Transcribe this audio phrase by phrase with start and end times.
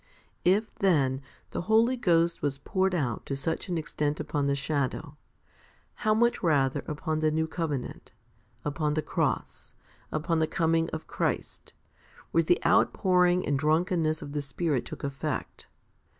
[0.45, 0.53] 4.
[0.53, 1.21] If, then,
[1.51, 5.15] the Holy Ghost was poured out to such an extent upon the shadow,
[5.93, 8.11] how much rather upon the New Covenant,
[8.65, 9.75] upon the cross,
[10.11, 11.73] upon the coming of Christ,
[12.31, 15.67] where the outpouring and drunkenness of the Spirit took effect.